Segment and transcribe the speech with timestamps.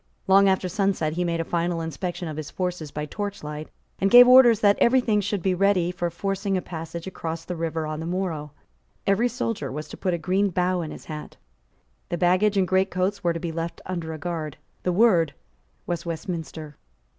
[0.27, 3.69] Long after sunset he made a final inspection of his forces by torchlight,
[3.99, 7.55] and gave orders that every thing should be ready for forcing a passage across the
[7.55, 8.51] river on the morrow.
[9.05, 11.37] Every soldier was to put a green bough in his hat.
[12.09, 14.57] The baggage and great coats were to be left under a guard.
[14.81, 15.35] The word
[15.85, 16.77] was Westminster.